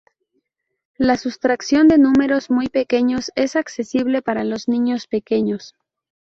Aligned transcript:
La 0.97 1.15
sustracción 1.15 1.87
de 1.87 1.99
números 1.99 2.49
muy 2.49 2.69
pequeños 2.69 3.29
es 3.35 3.55
accesible 3.55 4.23
para 4.23 4.43
los 4.43 4.67
niños 4.67 5.05
pequeños. 5.05 5.75